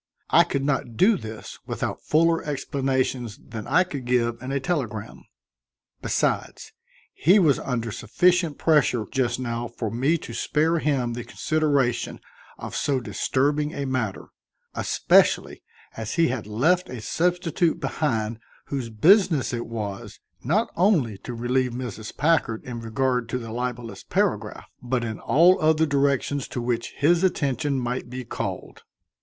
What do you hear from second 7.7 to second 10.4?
sufficient pressure just now for me to